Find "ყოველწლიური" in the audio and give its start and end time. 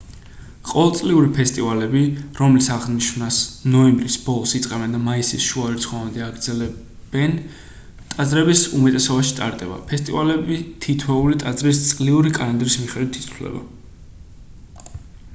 0.67-1.27